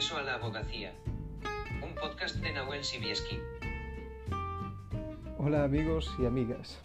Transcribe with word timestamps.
la 0.00 0.36
abogacía. 0.36 0.94
Un 1.84 1.94
podcast 1.94 2.36
de 2.36 2.50
Nahuel 2.54 2.82
Sibieski. 2.82 3.38
Hola 5.36 5.62
amigos 5.62 6.10
y 6.18 6.24
amigas. 6.24 6.80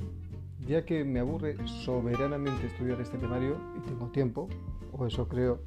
Ya 0.67 0.83
que 0.83 1.05
me 1.05 1.21
aburre 1.21 1.55
soberanamente 1.65 2.67
estudiar 2.67 2.99
este 2.99 3.17
temario 3.17 3.57
y 3.77 3.87
tengo 3.87 4.07
tiempo, 4.09 4.49
o 4.91 5.07
eso 5.07 5.29
creo, 5.29 5.61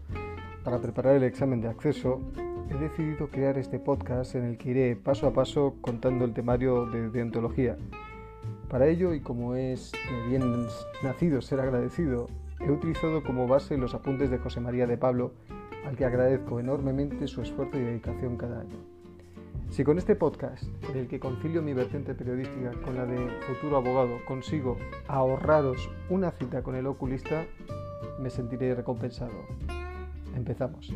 para 0.62 0.79
preparar 0.79 1.16
el 1.16 1.23
examen 1.23 1.62
de 1.62 1.69
acceso, 1.69 2.20
he 2.70 2.75
decidido 2.75 3.30
crear 3.30 3.56
este 3.56 3.78
podcast 3.78 4.34
en 4.34 4.45
el 4.45 4.59
que 4.59 4.69
iré 4.69 4.97
paso 4.97 5.27
a 5.27 5.33
paso 5.33 5.75
contando 5.80 6.27
el 6.27 6.34
temario 6.34 6.84
de 6.84 7.09
deontología. 7.09 7.78
Para 8.69 8.89
ello, 8.89 9.15
y 9.15 9.20
como 9.20 9.55
es 9.55 9.92
de 9.92 10.28
bien 10.28 10.67
nacido 11.03 11.41
ser 11.41 11.61
agradecido, 11.61 12.28
he 12.61 12.70
utilizado 12.70 13.23
como 13.23 13.48
base 13.48 13.78
los 13.78 13.95
apuntes 13.95 14.30
de 14.30 14.37
José 14.37 14.61
María 14.61 14.87
de 14.87 14.98
Pablo, 14.98 15.33
al 15.88 15.97
que 15.97 16.05
agradezco 16.05 16.60
enormemente 16.60 17.27
su 17.27 17.41
esfuerzo 17.41 17.78
y 17.78 17.80
dedicación 17.80 18.37
cada 18.37 18.60
año. 18.60 18.77
Si 19.70 19.84
con 19.84 19.97
este 19.97 20.14
podcast, 20.14 20.64
en 20.91 20.98
el 20.98 21.09
que 21.09 21.19
concilio 21.19 21.62
mi 21.62 21.73
vertiente 21.73 22.14
periodística 22.14 22.73
con 22.84 22.95
la 22.95 23.06
de 23.06 23.16
futuro 23.47 23.78
abogado, 23.78 24.19
consigo 24.27 24.77
ahorraros 25.09 25.91
una 26.11 26.30
cita 26.33 26.62
con 26.62 26.74
el 26.74 26.87
oculista, 26.87 27.47
me 28.20 28.28
sentiré 28.28 28.74
recompensado. 28.74 29.33
Empezamos. 30.34 30.92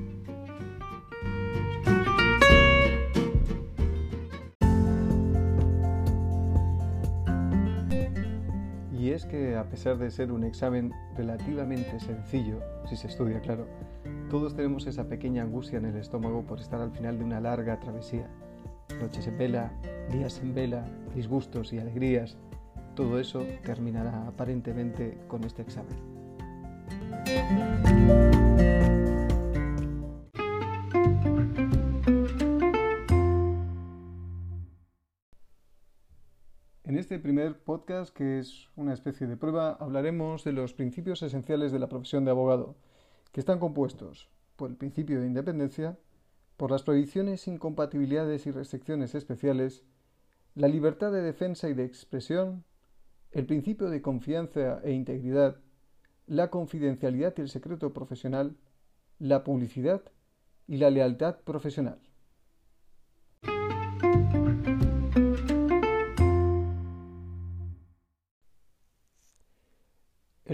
Es 9.12 9.26
que 9.26 9.56
a 9.56 9.68
pesar 9.68 9.98
de 9.98 10.10
ser 10.10 10.32
un 10.32 10.42
examen 10.42 10.90
relativamente 11.14 12.00
sencillo, 12.00 12.60
si 12.88 12.96
se 12.96 13.08
estudia, 13.08 13.42
claro, 13.42 13.66
todos 14.30 14.56
tenemos 14.56 14.86
esa 14.86 15.06
pequeña 15.06 15.42
angustia 15.42 15.76
en 15.76 15.84
el 15.84 15.96
estómago 15.98 16.46
por 16.46 16.60
estar 16.60 16.80
al 16.80 16.92
final 16.92 17.18
de 17.18 17.24
una 17.24 17.38
larga 17.38 17.78
travesía. 17.78 18.26
Noches 19.02 19.26
en 19.26 19.36
vela, 19.36 19.70
días 20.10 20.40
en 20.40 20.54
vela, 20.54 20.86
disgustos 21.14 21.74
y 21.74 21.78
alegrías, 21.78 22.38
todo 22.94 23.20
eso 23.20 23.44
terminará 23.66 24.26
aparentemente 24.26 25.18
con 25.28 25.44
este 25.44 25.60
examen. 25.60 25.98
En 36.84 36.98
este 36.98 37.18
primer 37.18 37.61
podcast, 37.82 38.14
que 38.14 38.38
es 38.38 38.68
una 38.76 38.94
especie 38.94 39.26
de 39.26 39.36
prueba, 39.36 39.72
hablaremos 39.80 40.44
de 40.44 40.52
los 40.52 40.72
principios 40.72 41.20
esenciales 41.20 41.72
de 41.72 41.80
la 41.80 41.88
profesión 41.88 42.24
de 42.24 42.30
abogado, 42.30 42.76
que 43.32 43.40
están 43.40 43.58
compuestos 43.58 44.30
por 44.54 44.70
el 44.70 44.76
principio 44.76 45.20
de 45.20 45.26
independencia, 45.26 45.98
por 46.56 46.70
las 46.70 46.84
prohibiciones, 46.84 47.48
incompatibilidades 47.48 48.46
y 48.46 48.52
restricciones 48.52 49.16
especiales, 49.16 49.82
la 50.54 50.68
libertad 50.68 51.10
de 51.10 51.22
defensa 51.22 51.68
y 51.68 51.74
de 51.74 51.84
expresión, 51.84 52.62
el 53.32 53.46
principio 53.46 53.90
de 53.90 54.00
confianza 54.00 54.80
e 54.84 54.92
integridad, 54.92 55.56
la 56.28 56.50
confidencialidad 56.50 57.34
y 57.36 57.40
el 57.40 57.48
secreto 57.48 57.92
profesional, 57.92 58.56
la 59.18 59.42
publicidad 59.42 60.02
y 60.68 60.76
la 60.76 60.90
lealtad 60.90 61.40
profesional. 61.40 61.98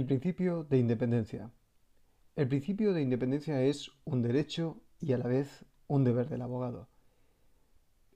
Principio 0.09 0.65
de 0.65 0.79
independencia. 0.79 1.51
El 2.35 2.49
principio 2.49 2.95
de 2.95 3.03
independencia 3.03 3.63
es 3.63 3.91
un 4.07 4.23
derecho 4.23 4.81
y 5.01 5.13
a 5.13 5.19
la 5.19 5.27
vez 5.27 5.67
un 5.87 6.03
deber 6.03 6.31
del 6.31 6.41
abogado. 6.41 6.89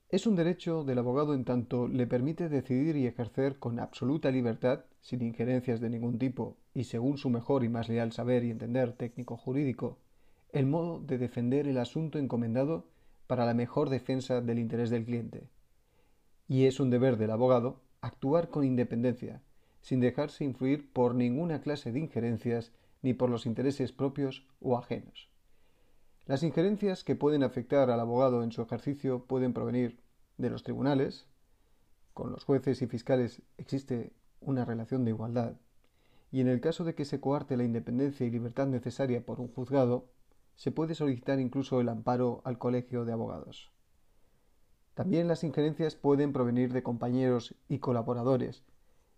Es 0.09 0.27
un 0.27 0.35
derecho 0.35 0.85
del 0.85 0.99
abogado 0.99 1.35
en 1.35 1.45
tanto 1.45 1.89
le 1.89 2.07
permite 2.07 2.49
decidir 2.49 2.97
y 2.97 3.07
ejercer 3.07 3.59
con 3.59 3.79
absoluta 3.79 4.31
libertad, 4.31 4.87
sin 5.03 5.21
injerencias 5.21 5.83
de 5.83 5.91
ningún 5.91 6.19
tipo 6.19 6.57
y 6.73 6.85
según 6.85 7.19
su 7.19 7.29
mejor 7.29 7.63
y 7.63 7.69
más 7.69 7.91
leal 7.91 8.11
saber 8.13 8.43
y 8.43 8.51
entender 8.51 8.95
técnico 8.95 9.37
jurídico, 9.37 9.99
el 10.51 10.65
modo 10.65 10.99
de 10.99 11.19
defender 11.19 11.69
el 11.69 11.77
asunto 11.77 12.19
encomendado 12.19 12.89
para 13.27 13.45
la 13.45 13.53
mejor 13.53 13.91
defensa 13.91 14.41
del 14.41 14.59
interés 14.59 14.89
del 14.89 15.05
cliente. 15.05 15.51
Y 16.49 16.65
es 16.65 16.81
un 16.81 16.89
deber 16.89 17.19
del 17.19 17.33
abogado 17.33 17.83
actuar 18.01 18.49
con 18.49 18.65
independencia, 18.65 19.43
sin 19.83 20.01
dejarse 20.01 20.45
influir 20.45 20.91
por 20.93 21.15
ninguna 21.15 21.61
clase 21.61 21.93
de 21.93 22.01
injerencias 22.01 22.73
ni 23.03 23.15
por 23.15 23.29
los 23.29 23.47
intereses 23.47 23.93
propios 23.93 24.47
o 24.61 24.79
ajenos. 24.79 25.29
Las 26.25 26.45
injerencias 26.45 27.03
que 27.03 27.17
pueden 27.17 27.43
afectar 27.43 27.91
al 27.91 28.01
abogado 28.01 28.45
en 28.45 28.53
su 28.53 28.63
ejercicio 28.63 29.25
pueden 29.27 29.53
provenir 29.53 30.01
de 30.39 30.51
los 30.51 30.63
tribunales. 30.63 31.27
Con 32.15 32.31
los 32.31 32.45
jueces 32.45 32.81
y 32.81 32.87
fiscales 32.87 33.43
existe 33.59 34.13
una 34.41 34.65
relación 34.65 35.05
de 35.05 35.11
igualdad. 35.11 35.57
Y 36.31 36.41
en 36.41 36.49
el 36.49 36.61
caso 36.61 36.85
de 36.85 36.95
que 36.95 37.05
se 37.05 37.21
coarte 37.21 37.57
la 37.57 37.65
independencia 37.65 38.25
y 38.25 38.31
libertad 38.31 38.69
necesaria 38.69 39.27
por 39.27 39.41
un 39.41 39.49
juzgado, 39.49 40.09
se 40.55 40.71
puede 40.71 40.95
solicitar 40.95 41.41
incluso 41.41 41.81
el 41.81 41.89
amparo 41.89 42.41
al 42.45 42.59
colegio 42.59 43.05
de 43.05 43.13
abogados. 43.13 43.73
También 44.95 45.27
las 45.27 45.43
injerencias 45.43 45.97
pueden 45.97 46.33
provenir 46.33 46.73
de 46.73 46.83
compañeros 46.83 47.57
y 47.69 47.79
colaboradores, 47.79 48.63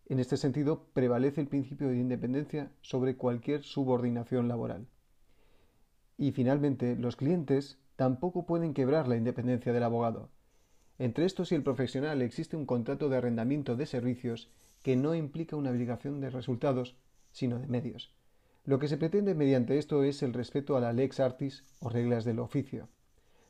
en 0.06 0.18
este 0.18 0.36
sentido, 0.36 0.86
prevalece 0.92 1.40
el 1.40 1.48
principio 1.48 1.88
de 1.88 1.96
independencia 1.96 2.70
sobre 2.82 3.16
cualquier 3.16 3.62
subordinación 3.62 4.48
laboral. 4.48 4.86
Y 6.18 6.32
finalmente, 6.32 6.96
los 6.96 7.16
clientes 7.16 7.78
tampoco 7.96 8.46
pueden 8.46 8.74
quebrar 8.74 9.08
la 9.08 9.16
independencia 9.16 9.72
del 9.72 9.82
abogado. 9.82 10.28
Entre 10.98 11.24
estos 11.24 11.50
y 11.50 11.54
el 11.54 11.62
profesional 11.62 12.22
existe 12.22 12.56
un 12.56 12.66
contrato 12.66 13.08
de 13.08 13.16
arrendamiento 13.16 13.76
de 13.76 13.86
servicios 13.86 14.50
que 14.82 14.96
no 14.96 15.14
implica 15.14 15.56
una 15.56 15.70
obligación 15.70 16.20
de 16.20 16.30
resultados, 16.30 16.96
sino 17.32 17.58
de 17.58 17.66
medios. 17.66 18.14
Lo 18.64 18.78
que 18.78 18.88
se 18.88 18.96
pretende 18.96 19.34
mediante 19.34 19.78
esto 19.78 20.04
es 20.04 20.22
el 20.22 20.32
respeto 20.32 20.76
a 20.76 20.80
la 20.80 20.92
lex 20.92 21.20
artis 21.20 21.64
o 21.80 21.88
reglas 21.88 22.24
del 22.24 22.38
oficio. 22.38 22.88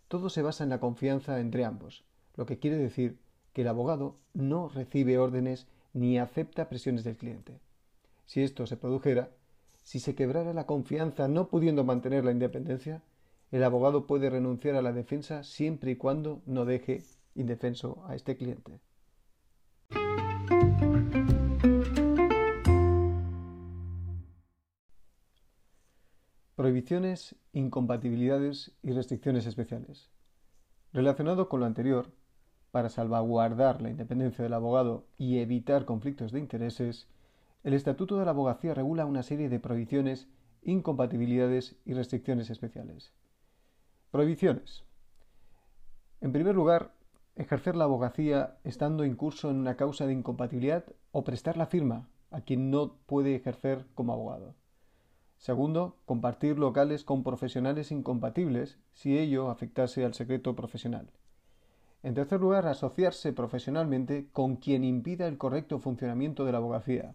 Todo 0.08 0.30
se 0.30 0.42
basa 0.42 0.64
en 0.64 0.70
la 0.70 0.80
confianza 0.80 1.40
entre 1.40 1.64
ambos, 1.64 2.04
lo 2.36 2.46
que 2.46 2.58
quiere 2.58 2.76
decir 2.76 3.18
que 3.52 3.62
el 3.62 3.68
abogado 3.68 4.18
no 4.32 4.68
recibe 4.68 5.18
órdenes 5.18 5.66
ni 5.94 6.18
acepta 6.18 6.68
presiones 6.68 7.04
del 7.04 7.16
cliente. 7.16 7.58
Si 8.26 8.42
esto 8.42 8.66
se 8.66 8.76
produjera, 8.76 9.30
si 9.82 10.00
se 10.00 10.14
quebrara 10.14 10.52
la 10.52 10.66
confianza 10.66 11.28
no 11.28 11.48
pudiendo 11.48 11.84
mantener 11.84 12.24
la 12.24 12.32
independencia, 12.32 13.02
el 13.50 13.62
abogado 13.64 14.06
puede 14.06 14.28
renunciar 14.28 14.74
a 14.74 14.82
la 14.82 14.92
defensa 14.92 15.44
siempre 15.44 15.92
y 15.92 15.96
cuando 15.96 16.42
no 16.46 16.64
deje 16.64 17.02
indefenso 17.34 18.04
a 18.06 18.14
este 18.14 18.36
cliente. 18.36 18.80
Prohibiciones, 26.56 27.36
incompatibilidades 27.52 28.72
y 28.82 28.92
restricciones 28.92 29.46
especiales. 29.46 30.10
Relacionado 30.92 31.48
con 31.48 31.60
lo 31.60 31.66
anterior, 31.66 32.12
para 32.74 32.88
salvaguardar 32.88 33.80
la 33.80 33.90
independencia 33.90 34.42
del 34.42 34.52
abogado 34.52 35.04
y 35.16 35.38
evitar 35.38 35.84
conflictos 35.84 36.32
de 36.32 36.40
intereses, 36.40 37.06
el 37.62 37.72
Estatuto 37.72 38.18
de 38.18 38.24
la 38.24 38.32
Abogacía 38.32 38.74
regula 38.74 39.06
una 39.06 39.22
serie 39.22 39.48
de 39.48 39.60
prohibiciones, 39.60 40.26
incompatibilidades 40.64 41.76
y 41.84 41.94
restricciones 41.94 42.50
especiales. 42.50 43.12
Prohibiciones. 44.10 44.82
En 46.20 46.32
primer 46.32 46.56
lugar, 46.56 46.90
ejercer 47.36 47.76
la 47.76 47.84
abogacía 47.84 48.56
estando 48.64 49.04
incurso 49.04 49.50
en 49.50 49.58
una 49.58 49.76
causa 49.76 50.08
de 50.08 50.14
incompatibilidad 50.14 50.84
o 51.12 51.22
prestar 51.22 51.56
la 51.56 51.66
firma 51.66 52.08
a 52.32 52.40
quien 52.40 52.72
no 52.72 52.96
puede 53.06 53.36
ejercer 53.36 53.86
como 53.94 54.14
abogado. 54.14 54.56
Segundo, 55.36 55.96
compartir 56.06 56.58
locales 56.58 57.04
con 57.04 57.22
profesionales 57.22 57.92
incompatibles 57.92 58.80
si 58.94 59.16
ello 59.16 59.48
afectase 59.48 60.04
al 60.04 60.14
secreto 60.14 60.56
profesional. 60.56 61.12
En 62.04 62.12
tercer 62.12 62.38
lugar, 62.38 62.66
asociarse 62.66 63.32
profesionalmente 63.32 64.28
con 64.30 64.56
quien 64.56 64.84
impida 64.84 65.26
el 65.26 65.38
correcto 65.38 65.78
funcionamiento 65.78 66.44
de 66.44 66.52
la 66.52 66.58
abogacía. 66.58 67.14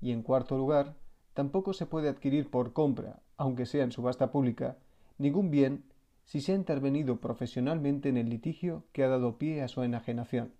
Y 0.00 0.10
en 0.10 0.24
cuarto 0.24 0.58
lugar, 0.58 0.96
tampoco 1.32 1.72
se 1.72 1.86
puede 1.86 2.08
adquirir 2.08 2.50
por 2.50 2.72
compra, 2.72 3.22
aunque 3.36 3.66
sea 3.66 3.84
en 3.84 3.92
subasta 3.92 4.32
pública, 4.32 4.78
ningún 5.16 5.52
bien 5.52 5.84
si 6.24 6.40
se 6.40 6.50
ha 6.50 6.56
intervenido 6.56 7.20
profesionalmente 7.20 8.08
en 8.08 8.16
el 8.16 8.30
litigio 8.30 8.82
que 8.90 9.04
ha 9.04 9.08
dado 9.08 9.38
pie 9.38 9.62
a 9.62 9.68
su 9.68 9.84
enajenación. 9.84 10.52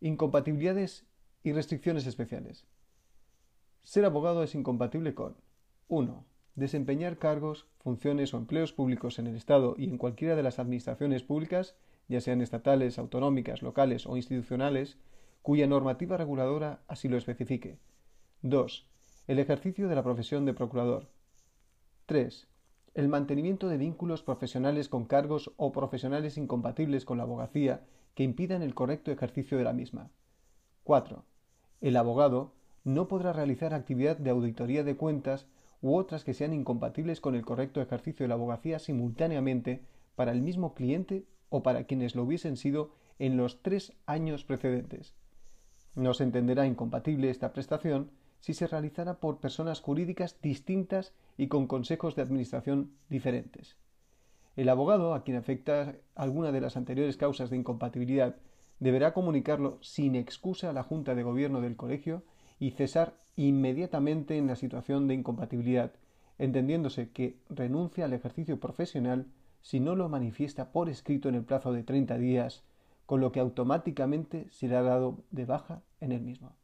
Incompatibilidades 0.00 1.04
y 1.42 1.52
restricciones 1.52 2.06
especiales. 2.06 2.64
Ser 3.82 4.06
abogado 4.06 4.42
es 4.42 4.54
incompatible 4.54 5.14
con 5.14 5.36
1. 5.88 6.24
Desempeñar 6.54 7.16
cargos, 7.16 7.66
funciones 7.78 8.34
o 8.34 8.36
empleos 8.36 8.72
públicos 8.72 9.18
en 9.18 9.26
el 9.26 9.36
Estado 9.36 9.74
y 9.78 9.84
en 9.84 9.96
cualquiera 9.96 10.36
de 10.36 10.42
las 10.42 10.58
administraciones 10.58 11.22
públicas, 11.22 11.74
ya 12.08 12.20
sean 12.20 12.42
estatales, 12.42 12.98
autonómicas, 12.98 13.62
locales 13.62 14.06
o 14.06 14.16
institucionales, 14.16 14.98
cuya 15.40 15.66
normativa 15.66 16.16
reguladora 16.16 16.82
así 16.88 17.08
lo 17.08 17.16
especifique. 17.16 17.78
2. 18.42 18.86
El 19.28 19.38
ejercicio 19.38 19.88
de 19.88 19.94
la 19.94 20.02
profesión 20.02 20.44
de 20.44 20.54
procurador. 20.54 21.08
3. 22.06 22.48
el 22.94 23.08
mantenimiento 23.08 23.68
de 23.68 23.78
vínculos 23.78 24.22
profesionales 24.22 24.90
con 24.90 25.06
cargos 25.06 25.52
o 25.56 25.72
profesionales 25.72 26.36
incompatibles 26.36 27.06
con 27.06 27.16
la 27.16 27.24
abogacía 27.24 27.86
que 28.14 28.24
impidan 28.24 28.60
el 28.60 28.74
correcto 28.74 29.10
ejercicio 29.10 29.56
de 29.56 29.64
la 29.64 29.72
misma. 29.72 30.10
4. 30.84 31.24
El 31.80 31.96
abogado 31.96 32.52
no 32.84 33.08
podrá 33.08 33.32
realizar 33.32 33.72
actividad 33.72 34.18
de 34.18 34.30
auditoría 34.30 34.84
de 34.84 34.96
cuentas 34.96 35.46
u 35.82 35.96
otras 35.96 36.24
que 36.24 36.32
sean 36.32 36.54
incompatibles 36.54 37.20
con 37.20 37.34
el 37.34 37.44
correcto 37.44 37.82
ejercicio 37.82 38.24
de 38.24 38.28
la 38.28 38.34
abogacía 38.34 38.78
simultáneamente 38.78 39.82
para 40.14 40.32
el 40.32 40.40
mismo 40.40 40.74
cliente 40.74 41.26
o 41.50 41.62
para 41.62 41.84
quienes 41.84 42.14
lo 42.14 42.22
hubiesen 42.22 42.56
sido 42.56 42.94
en 43.18 43.36
los 43.36 43.62
tres 43.62 43.92
años 44.06 44.44
precedentes. 44.44 45.14
No 45.94 46.14
se 46.14 46.24
entenderá 46.24 46.66
incompatible 46.66 47.28
esta 47.28 47.52
prestación 47.52 48.10
si 48.40 48.54
se 48.54 48.66
realizara 48.66 49.20
por 49.20 49.38
personas 49.38 49.80
jurídicas 49.80 50.40
distintas 50.40 51.12
y 51.36 51.48
con 51.48 51.66
consejos 51.66 52.16
de 52.16 52.22
administración 52.22 52.92
diferentes. 53.08 53.76
El 54.56 54.68
abogado, 54.68 55.14
a 55.14 55.24
quien 55.24 55.36
afecta 55.36 55.96
alguna 56.14 56.52
de 56.52 56.60
las 56.60 56.76
anteriores 56.76 57.16
causas 57.16 57.50
de 57.50 57.56
incompatibilidad, 57.56 58.36
deberá 58.80 59.14
comunicarlo 59.14 59.78
sin 59.80 60.16
excusa 60.16 60.70
a 60.70 60.72
la 60.72 60.82
Junta 60.82 61.14
de 61.14 61.22
Gobierno 61.22 61.60
del 61.60 61.76
Colegio 61.76 62.22
y 62.62 62.70
cesar 62.70 63.18
inmediatamente 63.34 64.38
en 64.38 64.46
la 64.46 64.54
situación 64.54 65.08
de 65.08 65.14
incompatibilidad, 65.14 65.90
entendiéndose 66.38 67.10
que 67.10 67.36
renuncia 67.50 68.04
al 68.04 68.12
ejercicio 68.12 68.60
profesional 68.60 69.26
si 69.62 69.80
no 69.80 69.96
lo 69.96 70.08
manifiesta 70.08 70.70
por 70.70 70.88
escrito 70.88 71.28
en 71.28 71.34
el 71.34 71.42
plazo 71.42 71.72
de 71.72 71.82
30 71.82 72.18
días, 72.18 72.62
con 73.04 73.20
lo 73.20 73.32
que 73.32 73.40
automáticamente 73.40 74.46
será 74.52 74.82
dado 74.82 75.24
de 75.32 75.44
baja 75.44 75.82
en 76.00 76.12
el 76.12 76.20
mismo. 76.20 76.54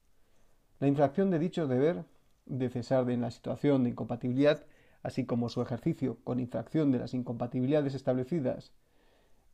La 0.79 0.87
infracción 0.87 1.33
de 1.33 1.41
dicho 1.41 1.67
deber 1.67 2.05
de 2.47 2.69
cesar 2.69 3.11
en 3.11 3.21
la 3.21 3.33
situación 3.33 3.83
de 3.83 3.91
incompatibilidad, 3.91 4.65
así 5.03 5.27
como 5.27 5.49
su 5.49 5.63
ejercicio 5.63 6.19
con 6.23 6.39
infracción 6.39 6.93
de 6.93 7.01
las 7.01 7.13
incompatibilidades 7.13 7.97
establecidas 7.97 8.71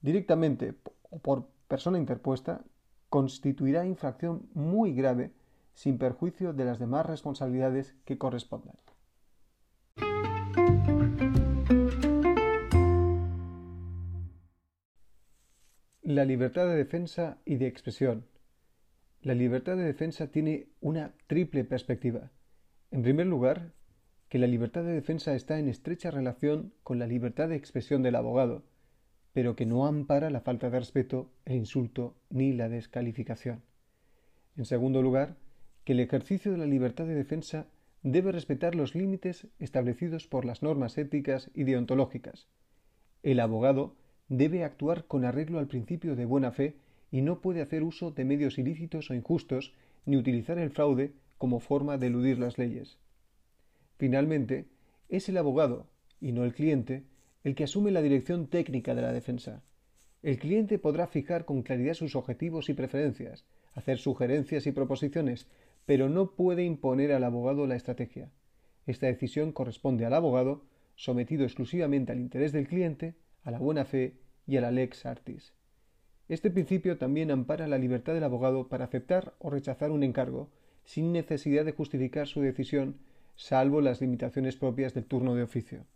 directamente 0.03 0.75
o 1.09 1.21
por 1.21 1.49
persona 1.69 1.97
interpuesta, 1.97 2.61
constituirá 3.09 3.87
infracción 3.87 4.47
muy 4.53 4.93
grave 4.93 5.33
sin 5.75 5.99
perjuicio 5.99 6.53
de 6.53 6.65
las 6.65 6.79
demás 6.79 7.07
responsabilidades 7.07 7.95
que 8.05 8.19
correspondan. 8.19 8.77
La 16.03 16.25
libertad 16.25 16.67
de 16.67 16.77
defensa 16.77 17.39
y 17.45 17.57
de 17.57 17.67
expresión. 17.67 18.27
La 19.23 19.35
libertad 19.35 19.77
de 19.77 19.85
defensa 19.85 20.29
tiene 20.29 20.69
una 20.81 21.15
triple 21.27 21.65
perspectiva. 21.65 22.31
En 22.91 23.03
primer 23.03 23.27
lugar, 23.27 23.73
que 24.29 24.39
la 24.39 24.47
libertad 24.47 24.85
de 24.85 24.93
defensa 24.93 25.35
está 25.35 25.59
en 25.59 25.69
estrecha 25.69 26.11
relación 26.11 26.73
con 26.83 26.99
la 26.99 27.07
libertad 27.07 27.49
de 27.49 27.57
expresión 27.57 28.03
del 28.03 28.17
abogado, 28.17 28.65
pero 29.33 29.57
que 29.57 29.67
no 29.67 29.87
ampara 29.87 30.31
la 30.31 30.41
falta 30.41 30.71
de 30.71 30.79
respeto, 30.79 31.33
el 31.45 31.57
insulto 31.57 32.17
ni 32.31 32.53
la 32.53 32.69
descalificación. 32.69 33.63
En 34.57 34.65
segundo 34.65 35.03
lugar, 35.03 35.37
que 35.85 35.93
el 35.93 36.01
ejercicio 36.01 36.53
de 36.53 36.59
la 36.59 36.67
libertad 36.67 37.07
de 37.07 37.15
defensa 37.15 37.67
debe 38.03 38.33
respetar 38.33 38.75
los 38.75 38.95
límites 38.95 39.47
establecidos 39.59 40.27
por 40.27 40.45
las 40.45 40.63
normas 40.63 40.99
éticas 40.99 41.51
y 41.55 41.65
deontológicas. 41.65 42.49
El 43.23 43.41
abogado 43.41 43.97
debe 44.29 44.65
actuar 44.65 45.07
con 45.07 45.25
arreglo 45.25 45.59
al 45.59 45.67
principio 45.67 46.17
de 46.17 46.25
buena 46.25 46.53
fe 46.53 46.77
y 47.11 47.23
no 47.23 47.41
puede 47.41 47.63
hacer 47.63 47.83
uso 47.83 48.11
de 48.11 48.25
medios 48.25 48.59
ilícitos 48.59 49.11
o 49.11 49.15
injustos 49.15 49.73
ni 50.05 50.17
utilizar 50.17 50.59
el 50.59 50.71
fraude 50.71 51.13
como 51.39 51.61
forma 51.61 51.99
de 51.99 52.09
eludir 52.09 52.39
las 52.39 52.59
leyes. 52.59 52.99
Finalmente, 53.97 54.67
es 55.09 55.29
el 55.29 55.37
abogado, 55.37 55.87
y 56.21 56.33
no 56.33 56.45
el 56.45 56.55
cliente, 56.55 57.05
el 57.43 57.55
que 57.55 57.65
asume 57.65 57.91
la 57.91 58.03
dirección 58.03 58.49
técnica 58.49 58.95
de 58.95 59.03
la 59.03 59.13
defensa. 59.13 59.63
El 60.23 60.39
cliente 60.39 60.79
podrá 60.79 61.07
fijar 61.07 61.45
con 61.45 61.63
claridad 61.63 61.95
sus 61.95 62.17
objetivos 62.17 62.69
y 62.69 62.75
preferencias, 62.75 63.45
hacer 63.75 63.99
sugerencias 63.99 64.67
y 64.67 64.73
proposiciones, 64.73 65.47
pero 65.87 66.09
no 66.09 66.33
puede 66.33 66.65
imponer 66.65 67.13
al 67.13 67.25
abogado 67.25 67.67
la 67.67 67.77
estrategia. 67.77 68.31
Esta 68.87 69.07
decisión 69.07 69.53
corresponde 69.53 70.05
al 70.07 70.15
abogado, 70.15 70.65
sometido 70.95 71.45
exclusivamente 71.45 72.13
al 72.13 72.21
interés 72.21 72.53
del 72.53 72.69
cliente, 72.69 73.15
a 73.43 73.51
la 73.51 73.59
buena 73.59 73.85
fe 73.85 74.19
y 74.47 74.57
a 74.57 74.61
la 74.61 74.71
lex 74.71 75.07
artis. 75.07 75.55
Este 76.29 76.51
principio 76.51 76.97
también 76.97 77.31
ampara 77.31 77.67
la 77.67 77.79
libertad 77.79 78.15
del 78.15 78.25
abogado 78.25 78.69
para 78.69 78.87
aceptar 78.87 79.35
o 79.39 79.51
rechazar 79.51 79.91
un 79.91 80.03
encargo, 80.03 80.51
sin 80.85 81.13
necesidad 81.13 81.65
de 81.65 81.73
justificar 81.73 82.27
su 82.27 82.41
decisión, 82.41 82.99
salvo 83.37 83.81
las 83.81 84.01
limitaciones 84.01 84.57
propias 84.57 84.95
del 84.95 85.05
turno 85.05 85.35
de 85.35 85.43
oficio. 85.43 85.87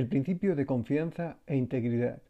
El 0.00 0.08
principio 0.08 0.56
de 0.56 0.64
confianza 0.64 1.36
e 1.46 1.56
integridad. 1.56 2.22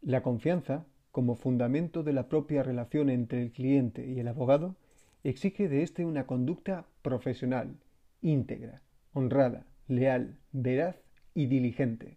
La 0.00 0.22
confianza, 0.22 0.86
como 1.10 1.34
fundamento 1.34 2.04
de 2.04 2.12
la 2.12 2.28
propia 2.28 2.62
relación 2.62 3.10
entre 3.10 3.42
el 3.42 3.50
cliente 3.50 4.06
y 4.06 4.20
el 4.20 4.28
abogado, 4.28 4.76
exige 5.24 5.68
de 5.68 5.82
éste 5.82 6.04
una 6.04 6.28
conducta 6.28 6.86
profesional, 7.02 7.74
íntegra, 8.22 8.80
honrada, 9.12 9.66
leal, 9.88 10.38
veraz 10.52 11.02
y 11.34 11.46
diligente. 11.46 12.16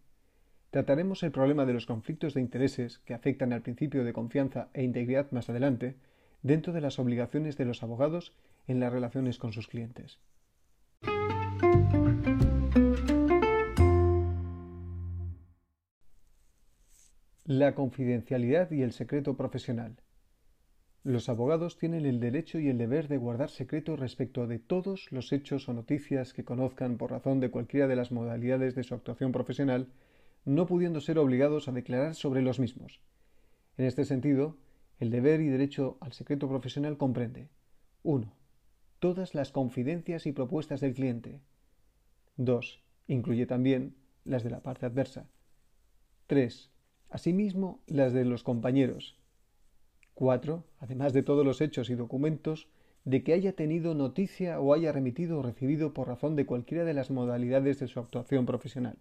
Trataremos 0.70 1.24
el 1.24 1.32
problema 1.32 1.66
de 1.66 1.74
los 1.74 1.88
conflictos 1.88 2.36
de 2.36 2.42
intereses 2.42 3.00
que 3.00 3.16
afectan 3.16 3.54
al 3.54 3.64
principio 3.64 4.04
de 4.04 4.14
confianza 4.14 4.70
e 4.76 4.84
integridad 4.84 5.32
más 5.32 5.50
adelante, 5.50 5.96
dentro 6.44 6.72
de 6.72 6.82
las 6.82 7.00
obligaciones 7.00 7.58
de 7.58 7.66
los 7.66 7.82
abogados 7.82 8.36
en 8.68 8.80
las 8.80 8.94
relaciones 8.94 9.40
con 9.40 9.54
sus 9.54 9.68
clientes. 9.68 10.20
La 17.54 17.76
confidencialidad 17.76 18.72
y 18.72 18.82
el 18.82 18.94
secreto 18.94 19.36
profesional. 19.36 19.98
Los 21.04 21.28
abogados 21.28 21.78
tienen 21.78 22.06
el 22.06 22.22
derecho 22.22 22.60
y 22.60 22.70
el 22.70 22.78
deber 22.78 23.10
de 23.10 23.18
guardar 23.18 23.50
secreto 23.50 23.98
respecto 23.98 24.48
de 24.48 24.58
todos 24.58 25.12
los 25.12 25.34
hechos 25.34 25.68
o 25.68 25.74
noticias 25.74 26.32
que 26.32 26.46
conozcan 26.46 26.96
por 26.96 27.12
razón 27.12 27.42
de 27.42 27.52
cualquiera 27.52 27.88
de 27.90 27.98
las 27.98 28.14
modalidades 28.14 28.74
de 28.74 28.84
su 28.84 28.96
actuación 28.96 29.34
profesional 29.34 29.90
no 30.46 30.66
pudiendo 30.66 31.02
ser 31.02 31.20
obligados 31.20 31.68
a 31.68 31.74
declarar 31.74 32.16
sobre 32.16 32.42
los 32.42 32.58
mismos. 32.58 33.02
En 33.78 33.84
este 33.84 34.06
sentido, 34.06 34.56
el 35.00 35.10
deber 35.10 35.42
y 35.42 35.50
derecho 35.50 35.98
al 36.00 36.14
secreto 36.14 36.48
profesional 36.48 36.96
comprende 36.96 37.50
1. 38.04 38.34
Todas 39.00 39.36
las 39.36 39.52
confidencias 39.52 40.26
y 40.26 40.32
propuestas 40.32 40.80
del 40.80 40.94
cliente. 40.94 41.42
2. 42.38 42.82
Incluye 43.08 43.46
también 43.46 43.98
las 44.24 44.46
de 44.46 44.52
la 44.52 44.62
parte 44.62 44.86
adversa. 44.86 45.28
3. 46.28 46.71
Asimismo, 47.12 47.82
las 47.88 48.14
de 48.14 48.24
los 48.24 48.42
compañeros. 48.42 49.18
4. 50.14 50.64
Además 50.80 51.12
de 51.12 51.24
todos 51.24 51.46
los 51.46 51.60
hechos 51.60 51.90
y 51.90 51.96
documentos 51.96 52.70
de 53.04 53.22
que 53.22 53.34
haya 53.34 53.54
tenido 53.54 53.94
noticia 53.94 54.62
o 54.62 54.74
haya 54.74 54.94
remitido 54.94 55.40
o 55.40 55.42
recibido 55.42 55.94
por 55.94 56.08
razón 56.08 56.38
de 56.38 56.46
cualquiera 56.46 56.86
de 56.86 56.94
las 56.94 57.12
modalidades 57.12 57.80
de 57.80 57.88
su 57.88 58.00
actuación 58.00 58.46
profesional. 58.46 58.98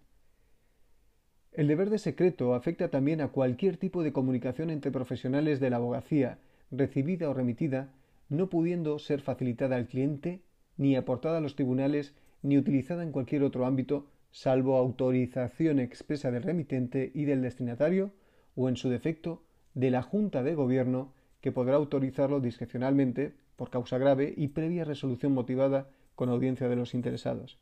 El 1.53 1.67
deber 1.67 1.89
de 1.89 1.99
secreto 1.99 2.53
afecta 2.53 2.89
también 2.89 3.21
a 3.21 3.29
cualquier 3.29 3.77
tipo 3.77 4.03
de 4.03 4.11
comunicación 4.11 4.71
entre 4.71 4.91
profesionales 4.91 5.61
de 5.61 5.69
la 5.69 5.77
abogacía, 5.77 6.39
recibida 6.69 7.29
o 7.29 7.33
remitida, 7.33 7.93
no 8.27 8.49
pudiendo 8.49 8.99
ser 8.99 9.21
facilitada 9.21 9.77
al 9.77 9.87
cliente, 9.87 10.41
ni 10.75 10.97
aportada 10.97 11.37
a 11.37 11.41
los 11.41 11.55
tribunales, 11.55 12.13
ni 12.41 12.57
utilizada 12.57 13.03
en 13.03 13.13
cualquier 13.13 13.43
otro 13.43 13.65
ámbito, 13.65 14.07
salvo 14.31 14.77
autorización 14.77 15.79
expresa 15.79 16.31
del 16.31 16.43
remitente 16.43 17.11
y 17.13 17.25
del 17.25 17.41
destinatario, 17.41 18.11
o 18.55 18.69
en 18.69 18.75
su 18.75 18.89
defecto, 18.89 19.43
de 19.73 19.91
la 19.91 20.01
Junta 20.01 20.43
de 20.43 20.55
Gobierno, 20.55 21.13
que 21.41 21.51
podrá 21.51 21.75
autorizarlo 21.75 22.39
discrecionalmente, 22.39 23.33
por 23.55 23.69
causa 23.69 23.97
grave 23.97 24.33
y 24.35 24.49
previa 24.49 24.85
resolución 24.85 25.33
motivada 25.33 25.89
con 26.15 26.29
audiencia 26.29 26.67
de 26.67 26.75
los 26.75 26.93
interesados. 26.93 27.59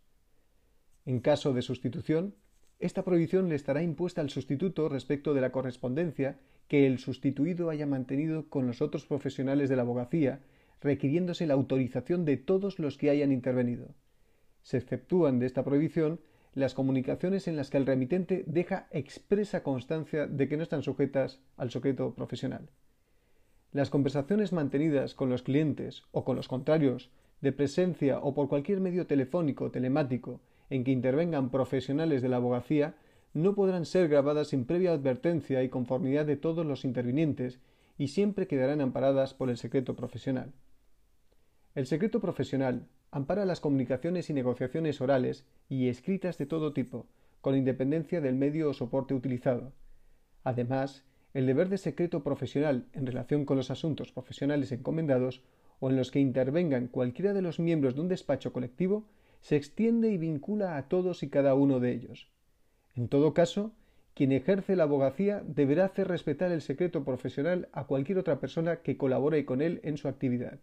En 1.05 1.19
caso 1.19 1.53
de 1.53 1.61
sustitución, 1.61 2.35
esta 2.79 3.03
prohibición 3.03 3.49
le 3.49 3.55
estará 3.55 3.83
impuesta 3.83 4.21
al 4.21 4.29
sustituto 4.29 4.87
respecto 4.87 5.33
de 5.33 5.41
la 5.41 5.51
correspondencia 5.51 6.39
que 6.69 6.85
el 6.87 6.99
sustituido 6.99 7.69
haya 7.69 7.85
mantenido 7.85 8.47
con 8.47 8.67
los 8.67 8.81
otros 8.81 9.05
profesionales 9.05 9.69
de 9.69 9.75
la 9.75 9.81
abogacía, 9.81 10.39
requiriéndose 10.81 11.47
la 11.47 11.55
autorización 11.55 12.23
de 12.25 12.37
todos 12.37 12.79
los 12.79 12.97
que 12.97 13.09
hayan 13.09 13.31
intervenido. 13.31 13.95
Se 14.61 14.77
exceptúan 14.77 15.39
de 15.39 15.47
esta 15.47 15.63
prohibición 15.63 16.21
las 16.59 16.73
comunicaciones 16.73 17.47
en 17.47 17.55
las 17.55 17.69
que 17.69 17.77
el 17.77 17.85
remitente 17.85 18.43
deja 18.45 18.87
expresa 18.91 19.63
constancia 19.63 20.27
de 20.27 20.47
que 20.47 20.57
no 20.57 20.63
están 20.63 20.83
sujetas 20.83 21.39
al 21.57 21.71
secreto 21.71 22.13
profesional. 22.13 22.69
Las 23.71 23.89
conversaciones 23.89 24.51
mantenidas 24.51 25.13
con 25.15 25.29
los 25.29 25.43
clientes 25.43 26.03
o 26.11 26.23
con 26.23 26.35
los 26.35 26.47
contrarios, 26.47 27.11
de 27.41 27.51
presencia 27.51 28.19
o 28.19 28.33
por 28.33 28.49
cualquier 28.49 28.79
medio 28.81 29.07
telefónico 29.07 29.65
o 29.65 29.71
telemático, 29.71 30.41
en 30.69 30.83
que 30.83 30.91
intervengan 30.91 31.49
profesionales 31.49 32.21
de 32.21 32.29
la 32.29 32.37
abogacía 32.37 32.95
no 33.33 33.55
podrán 33.55 33.85
ser 33.85 34.07
grabadas 34.07 34.49
sin 34.49 34.65
previa 34.65 34.91
advertencia 34.91 35.63
y 35.63 35.69
conformidad 35.69 36.25
de 36.25 36.35
todos 36.35 36.65
los 36.65 36.83
intervinientes 36.83 37.59
y 37.97 38.07
siempre 38.07 38.47
quedarán 38.47 38.81
amparadas 38.81 39.33
por 39.33 39.49
el 39.49 39.57
secreto 39.57 39.95
profesional. 39.95 40.51
El 41.75 41.85
secreto 41.85 42.19
profesional 42.19 42.87
ampara 43.11 43.45
las 43.45 43.59
comunicaciones 43.59 44.29
y 44.29 44.33
negociaciones 44.33 45.01
orales 45.01 45.45
y 45.67 45.87
escritas 45.87 46.37
de 46.37 46.45
todo 46.45 46.73
tipo, 46.73 47.07
con 47.41 47.55
independencia 47.55 48.21
del 48.21 48.35
medio 48.35 48.69
o 48.69 48.73
soporte 48.73 49.13
utilizado. 49.13 49.73
Además, 50.43 51.05
el 51.33 51.45
deber 51.45 51.69
de 51.69 51.77
secreto 51.77 52.23
profesional 52.23 52.87
en 52.93 53.05
relación 53.05 53.45
con 53.45 53.57
los 53.57 53.71
asuntos 53.71 54.11
profesionales 54.11 54.71
encomendados 54.71 55.43
o 55.79 55.89
en 55.89 55.95
los 55.95 56.11
que 56.11 56.19
intervengan 56.19 56.87
cualquiera 56.87 57.33
de 57.33 57.41
los 57.41 57.59
miembros 57.59 57.95
de 57.95 58.01
un 58.01 58.07
despacho 58.07 58.51
colectivo 58.51 59.05
se 59.41 59.55
extiende 59.55 60.11
y 60.11 60.17
vincula 60.17 60.77
a 60.77 60.87
todos 60.87 61.23
y 61.23 61.29
cada 61.29 61.53
uno 61.53 61.79
de 61.79 61.91
ellos. 61.91 62.29
En 62.95 63.07
todo 63.07 63.33
caso, 63.33 63.73
quien 64.13 64.31
ejerce 64.31 64.75
la 64.75 64.83
abogacía 64.83 65.41
deberá 65.45 65.85
hacer 65.85 66.07
respetar 66.07 66.51
el 66.51 66.61
secreto 66.61 67.05
profesional 67.05 67.69
a 67.71 67.85
cualquier 67.85 68.17
otra 68.17 68.39
persona 68.39 68.81
que 68.81 68.97
colabore 68.97 69.45
con 69.45 69.61
él 69.61 69.79
en 69.83 69.97
su 69.97 70.07
actividad. 70.09 70.59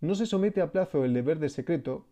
No 0.00 0.14
se 0.14 0.26
somete 0.26 0.60
a 0.60 0.70
plazo 0.70 1.04
el 1.04 1.12
deber 1.12 1.40
de 1.40 1.48
secreto 1.48 2.06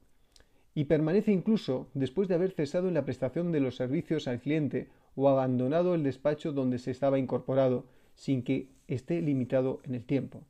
y 0.75 0.85
permanece 0.85 1.31
incluso 1.31 1.89
después 1.95 2.27
de 2.29 2.35
haber 2.35 2.51
cesado 2.51 2.89
en 2.89 2.95
la 2.95 3.05
prestación 3.05 3.53
de 3.53 3.61
los 3.61 3.77
servicios 3.77 4.27
al 4.27 4.41
cliente 4.41 4.89
o 5.15 5.29
abandonado 5.29 5.95
el 5.95 6.03
despacho 6.03 6.53
donde 6.53 6.79
se 6.79 6.91
estaba 6.91 7.19
incorporado, 7.19 7.87
sin 8.17 8.43
que 8.43 8.71
esté 8.89 9.23
limitado 9.23 9.81
en 9.85 9.95
el 9.95 10.05
tiempo. 10.05 10.43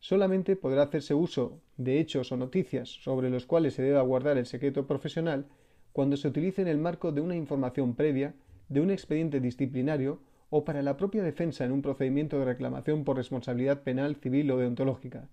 Solamente 0.00 0.56
podrá 0.56 0.82
hacerse 0.82 1.14
uso 1.14 1.62
de 1.76 2.00
hechos 2.00 2.32
o 2.32 2.36
noticias 2.36 2.88
sobre 2.88 3.30
los 3.30 3.46
cuales 3.46 3.74
se 3.74 3.82
deba 3.82 4.02
guardar 4.02 4.36
el 4.36 4.46
secreto 4.46 4.86
profesional 4.86 5.46
cuando 5.92 6.16
se 6.16 6.28
utilice 6.28 6.62
en 6.62 6.68
el 6.68 6.78
marco 6.78 7.12
de 7.12 7.20
una 7.20 7.36
información 7.36 7.94
previa, 7.94 8.34
de 8.68 8.80
un 8.80 8.90
expediente 8.90 9.40
disciplinario 9.40 10.20
o 10.50 10.64
para 10.64 10.82
la 10.82 10.96
propia 10.96 11.22
defensa 11.22 11.64
en 11.64 11.70
un 11.70 11.80
procedimiento 11.80 12.38
de 12.40 12.44
reclamación 12.44 13.04
por 13.04 13.16
responsabilidad 13.16 13.82
penal, 13.82 14.16
civil 14.16 14.50
o 14.50 14.58
deontológica. 14.58 15.28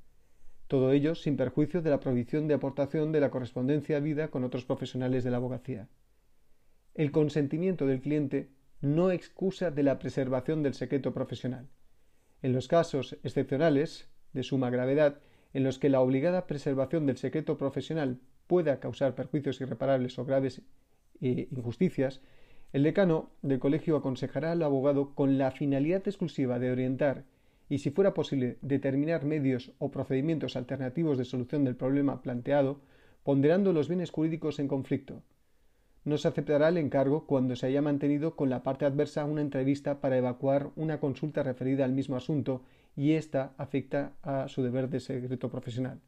Todo 0.72 0.94
ello 0.94 1.16
sin 1.16 1.36
perjuicio 1.36 1.82
de 1.82 1.90
la 1.90 2.00
prohibición 2.00 2.48
de 2.48 2.54
aportación 2.54 3.12
de 3.12 3.20
la 3.20 3.30
correspondencia 3.30 4.00
vida 4.00 4.30
con 4.30 4.46
otros 4.46 4.63
profesionales 4.63 5.25
de 5.25 5.30
la 5.30 5.36
abogacía. 5.36 5.90
El 6.94 7.12
consentimiento 7.12 7.86
del 7.86 8.00
cliente 8.00 8.48
no 8.80 9.12
excusa 9.12 9.70
de 9.70 9.84
la 9.84 10.00
preservación 10.00 10.63
del 10.63 10.74
secreto 10.74 11.13
profesional. 11.13 11.68
En 12.42 12.54
los 12.54 12.70
casos 12.70 13.18
excepcionales, 13.22 14.08
de 14.32 14.44
suma 14.44 14.70
gravedad, 14.70 15.20
en 15.54 15.66
los 15.66 15.78
que 15.78 15.90
la 15.90 16.00
obligada 16.00 16.48
preservación 16.48 17.06
del 17.06 17.18
secreto 17.18 17.58
profesional 17.58 18.22
pueda 18.48 18.80
causar 18.80 19.13
perjuicios 19.13 19.60
irreparables 19.60 20.18
o 20.20 20.24
graves 20.24 20.62
eh, 21.20 21.50
injusticias, 21.51 22.22
el 22.72 22.84
decano 22.84 23.32
del 23.42 23.60
colegio 23.60 23.98
aconsejará 23.98 24.54
al 24.54 24.63
abogado 24.63 25.16
con 25.16 25.38
la 25.38 25.51
finalidad 25.51 26.08
exclusiva 26.08 26.60
de 26.60 26.72
orientar 26.72 27.25
y, 27.72 27.78
si 27.78 27.90
fuera 27.90 28.13
posible, 28.13 28.58
determinar 28.62 29.24
medios 29.24 29.72
o 29.80 29.92
procedimientos 29.92 30.58
alternativos 30.58 31.18
de 31.18 31.24
solución 31.24 31.63
del 31.63 31.78
problema 31.78 32.22
planteado, 32.22 32.82
ponderando 33.24 33.72
los 33.72 33.88
bienes 33.88 34.12
jurídicos 34.12 34.60
en 34.60 34.68
conflicto. 34.68 35.24
No 36.04 36.18
se 36.18 36.28
aceptará 36.28 36.68
el 36.68 36.75
encargo 36.75 37.25
cuando 37.25 37.56
se 37.56 37.68
haya 37.68 37.82
mantenido 37.82 38.36
con 38.36 38.50
la 38.50 38.62
parte 38.62 38.84
adversa 38.84 39.24
una 39.24 39.40
entrevista 39.40 40.01
para 40.01 40.18
evacuar 40.18 40.72
una 40.75 41.00
consulta 41.00 41.44
referida 41.44 41.86
al 41.86 41.94
mismo 41.94 42.18
asunto 42.18 42.62
y 42.98 43.13
ésta 43.13 43.54
afecta 43.56 44.16
a 44.22 44.50
su 44.50 44.63
deber 44.63 44.90
de 44.90 45.00
secreto 45.00 45.50
profesional. 45.50 46.01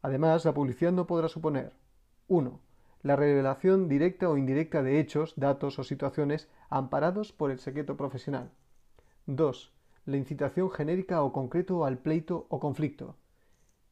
Además, 0.00 0.44
la 0.44 0.54
publicidad 0.54 0.90
no 0.90 1.06
podrá 1.06 1.28
suponer 1.28 1.74
1 2.28 2.71
la 3.02 3.16
revelación 3.16 3.88
directa 3.88 4.28
o 4.28 4.36
indirecta 4.36 4.82
de 4.82 5.00
hechos, 5.00 5.34
datos 5.36 5.78
o 5.78 5.84
situaciones 5.84 6.48
amparados 6.70 7.32
por 7.32 7.50
el 7.50 7.58
secreto 7.58 7.96
profesional. 7.96 8.50
2. 9.26 9.72
La 10.06 10.16
incitación 10.16 10.70
genérica 10.70 11.22
o 11.22 11.32
concreto 11.32 11.84
al 11.84 11.98
pleito 11.98 12.46
o 12.48 12.60
conflicto. 12.60 13.16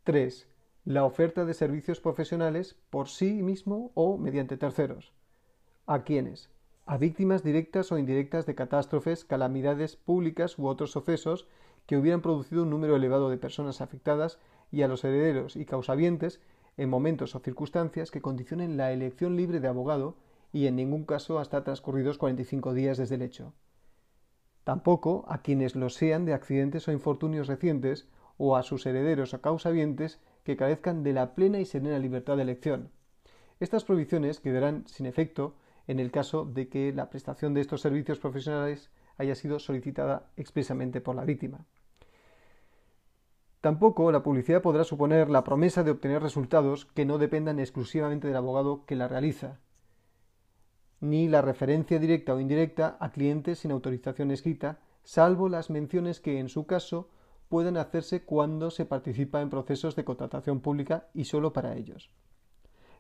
3. 0.05 0.49
La 0.85 1.05
oferta 1.05 1.45
de 1.45 1.55
servicios 1.55 2.01
profesionales 2.01 2.77
por 2.91 3.09
sí 3.09 3.43
mismo 3.43 3.91
o 3.95 4.17
mediante 4.17 4.57
terceros. 4.57 5.13
¿A 5.87 6.05
quiénes? 6.05 6.51
A 6.87 6.97
víctimas 6.97 7.43
directas 7.43 7.93
o 7.93 7.99
indirectas 7.99 8.47
de 8.47 8.55
catástrofes, 8.55 9.25
calamidades 9.25 9.97
públicas 9.97 10.59
u 10.59 10.67
otros 10.67 10.93
sucesos 10.93 11.47
que 11.87 11.97
hubieran 11.97 12.23
producido 12.23 12.63
un 12.63 12.71
número 12.71 12.97
elevado 12.97 13.29
de 13.29 13.39
personas 13.39 13.81
afectadas 13.81 14.39
y 14.71 14.83
a 14.83 14.89
los 14.89 15.03
herederos 15.05 15.57
y 15.57 15.65
causavientes 15.65 16.41
en 16.81 16.89
momentos 16.89 17.35
o 17.35 17.41
circunstancias 17.41 18.11
que 18.11 18.23
condicionen 18.23 18.79
la 18.79 18.91
elección 18.91 19.37
libre 19.37 19.61
de 19.61 19.69
abogado 19.69 20.17
y 20.51 20.67
en 20.67 20.77
ningún 20.77 21.05
caso 21.05 21.39
hasta 21.39 21.63
transcurridos 21.63 22.17
45 22.17 22.73
días 22.73 22.97
desde 22.97 23.17
el 23.17 23.23
hecho. 23.23 23.53
Tampoco 24.65 25.27
a 25.29 25.43
quienes 25.43 25.77
lo 25.77 25.91
sean 25.91 26.25
de 26.25 26.33
accidentes 26.33 26.89
o 26.89 26.93
infortunios 26.93 27.49
recientes 27.49 28.09
o 28.39 28.57
a 28.57 28.63
sus 28.63 28.87
herederos 28.87 29.35
o 29.35 29.43
causavientes 29.43 30.21
que 30.43 30.57
carezcan 30.57 31.03
de 31.03 31.13
la 31.13 31.35
plena 31.35 31.61
y 31.61 31.67
serena 31.67 31.99
libertad 31.99 32.37
de 32.37 32.45
elección. 32.45 32.91
Estas 33.61 33.85
prohibiciones 33.85 34.41
quedarán 34.41 34.89
sin 34.89 35.05
efecto 35.05 35.57
en 35.87 36.01
el 36.01 36.11
caso 36.11 36.47
de 36.47 36.71
que 36.71 36.95
la 36.95 37.11
prestación 37.11 37.53
de 37.53 37.61
estos 37.61 37.83
servicios 37.83 38.19
profesionales 38.19 38.91
haya 39.19 39.35
sido 39.35 39.59
solicitada 39.59 40.31
expresamente 40.39 41.03
por 41.03 41.15
la 41.15 41.27
víctima. 41.27 41.67
Tampoco 43.61 44.11
la 44.11 44.23
publicidad 44.23 44.63
podrá 44.63 44.85
suponer 44.85 45.29
la 45.29 45.45
promesa 45.45 45.83
de 45.83 45.91
obtener 45.91 46.23
resultados 46.23 46.87
que 46.87 47.05
no 47.05 47.19
dependan 47.19 47.59
exclusivamente 47.61 48.27
del 48.27 48.37
abogado 48.37 48.87
que 48.87 48.97
la 48.97 49.07
realiza, 49.07 49.61
ni 51.01 51.29
la 51.29 51.43
referencia 51.43 51.99
directa 51.99 52.35
o 52.35 52.41
indirecta 52.41 52.97
a 53.01 53.11
clientes 53.11 53.61
sin 53.61 53.71
autorización 53.71 54.31
escrita, 54.31 54.81
salvo 55.03 55.49
las 55.49 55.71
menciones 55.71 56.21
que, 56.21 56.39
en 56.39 56.49
su 56.49 56.67
caso, 56.67 57.09
puedan 57.49 57.77
hacerse 57.77 58.25
cuando 58.25 58.71
se 58.71 58.85
participa 58.85 59.41
en 59.41 59.51
procesos 59.51 59.97
de 59.97 60.05
contratación 60.05 60.61
pública 60.61 61.09
y 61.15 61.25
solo 61.25 61.53
para 61.53 61.77
ellos. 61.77 62.11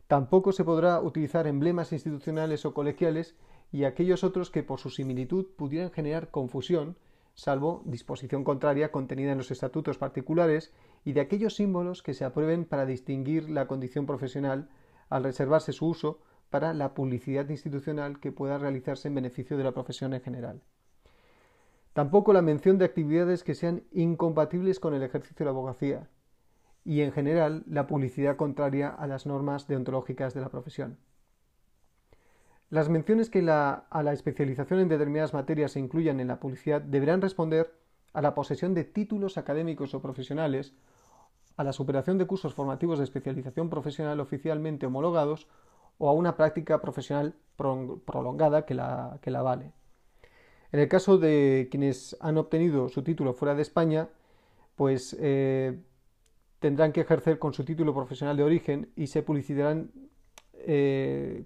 Tampoco 0.08 0.52
se 0.52 0.64
podrá 0.64 1.00
utilizar 1.00 1.46
emblemas 1.46 1.92
institucionales 1.92 2.66
o 2.66 2.74
colegiales 2.74 3.36
y 3.70 3.84
aquellos 3.84 4.24
otros 4.24 4.50
que 4.50 4.64
por 4.64 4.80
su 4.80 4.90
similitud 4.90 5.46
pudieran 5.56 5.92
generar 5.92 6.30
confusión, 6.30 6.96
salvo 7.40 7.80
disposición 7.86 8.44
contraria 8.44 8.92
contenida 8.92 9.32
en 9.32 9.38
los 9.38 9.50
estatutos 9.50 9.96
particulares, 9.96 10.74
y 11.06 11.14
de 11.14 11.22
aquellos 11.22 11.54
símbolos 11.54 12.02
que 12.02 12.12
se 12.12 12.26
aprueben 12.26 12.66
para 12.66 12.84
distinguir 12.84 13.48
la 13.48 13.66
condición 13.66 14.04
profesional 14.04 14.68
al 15.08 15.24
reservarse 15.24 15.72
su 15.72 15.86
uso 15.86 16.20
para 16.50 16.74
la 16.74 16.92
publicidad 16.92 17.48
institucional 17.48 18.20
que 18.20 18.30
pueda 18.30 18.58
realizarse 18.58 19.08
en 19.08 19.14
beneficio 19.14 19.56
de 19.56 19.64
la 19.64 19.72
profesión 19.72 20.12
en 20.12 20.20
general. 20.20 20.60
Tampoco 21.94 22.34
la 22.34 22.42
mención 22.42 22.76
de 22.76 22.84
actividades 22.84 23.42
que 23.42 23.54
sean 23.54 23.84
incompatibles 23.90 24.78
con 24.78 24.92
el 24.92 25.02
ejercicio 25.02 25.38
de 25.38 25.44
la 25.46 25.52
abogacía 25.52 26.10
y, 26.84 27.00
en 27.00 27.10
general, 27.10 27.64
la 27.66 27.86
publicidad 27.86 28.36
contraria 28.36 28.90
a 28.90 29.06
las 29.06 29.24
normas 29.24 29.66
deontológicas 29.66 30.34
de 30.34 30.42
la 30.42 30.50
profesión. 30.50 30.98
Las 32.70 32.88
menciones 32.88 33.30
que 33.30 33.40
a 33.50 34.02
la 34.04 34.12
especialización 34.12 34.78
en 34.78 34.88
determinadas 34.88 35.34
materias 35.34 35.72
se 35.72 35.80
incluyan 35.80 36.20
en 36.20 36.28
la 36.28 36.38
publicidad 36.38 36.80
deberán 36.80 37.20
responder 37.20 37.74
a 38.12 38.22
la 38.22 38.32
posesión 38.32 38.74
de 38.74 38.84
títulos 38.84 39.38
académicos 39.38 39.92
o 39.92 40.00
profesionales, 40.00 40.72
a 41.56 41.64
la 41.64 41.72
superación 41.72 42.16
de 42.16 42.26
cursos 42.26 42.54
formativos 42.54 42.98
de 42.98 43.04
especialización 43.04 43.70
profesional 43.70 44.20
oficialmente 44.20 44.86
homologados 44.86 45.48
o 45.98 46.08
a 46.08 46.12
una 46.12 46.36
práctica 46.36 46.80
profesional 46.80 47.34
prolongada 47.56 48.64
que 48.64 48.74
la, 48.74 49.18
que 49.20 49.32
la 49.32 49.42
vale. 49.42 49.72
En 50.70 50.78
el 50.78 50.88
caso 50.88 51.18
de 51.18 51.66
quienes 51.72 52.16
han 52.20 52.38
obtenido 52.38 52.88
su 52.88 53.02
título 53.02 53.34
fuera 53.34 53.56
de 53.56 53.62
España, 53.62 54.08
pues 54.76 55.16
eh, 55.20 55.76
tendrán 56.60 56.92
que 56.92 57.00
ejercer 57.00 57.40
con 57.40 57.52
su 57.52 57.64
título 57.64 57.92
profesional 57.92 58.36
de 58.36 58.44
origen 58.44 58.92
y 58.94 59.08
se 59.08 59.24
publicitarán 59.24 59.90
eh, 60.66 61.44